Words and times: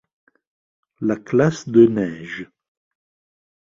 La 1.01 1.15
Classe 1.15 1.69
de 1.69 1.85
neige 1.85 2.49